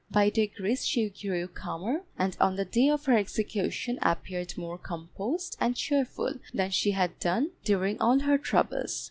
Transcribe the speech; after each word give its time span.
By 0.09 0.31
degrees 0.31 0.83
she 0.87 1.09
grew 1.11 1.47
calmer, 1.47 2.01
and 2.17 2.35
on 2.41 2.55
the 2.55 2.65
day 2.65 2.89
of 2.89 3.05
her 3.05 3.15
execution 3.15 3.99
appeared 4.01 4.57
more 4.57 4.79
composed 4.79 5.55
and 5.59 5.75
cheerful 5.75 6.39
than 6.55 6.71
she 6.71 6.89
had 6.89 7.19
done 7.19 7.51
during 7.63 8.01
all 8.01 8.17
her 8.17 8.39
troubles. 8.39 8.99